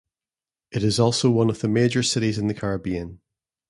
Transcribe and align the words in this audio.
It 0.71 0.81
is 0.83 0.99
also 0.99 1.29
one 1.29 1.51
of 1.51 1.59
the 1.59 1.67
major 1.67 2.01
cities 2.01 2.39
in 2.39 2.47
the 2.47 2.55
Caribbean. 2.55 3.21